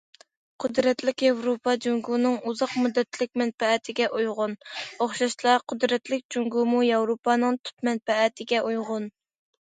قۇدرەتلىك 0.63 1.23
ياۋروپا 1.25 1.75
جۇڭگونىڭ 1.85 2.37
ئۇزاق 2.51 2.73
مۇددەتلىك 2.85 3.31
مەنپەئەتىگە 3.43 4.09
ئۇيغۇن، 4.21 4.57
ئوخشاشلا 5.05 5.55
قۇدرەتلىك 5.75 6.25
جۇڭگومۇ 6.39 6.83
ياۋروپانىڭ 6.89 7.63
تۈپ 7.69 7.89
مەنپەئەتىگە 7.91 8.67
ئۇيغۇن. 8.67 9.09